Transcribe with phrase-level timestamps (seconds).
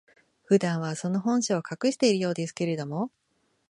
[0.45, 3.11] 普段は、その本性を隠しているようですけれども、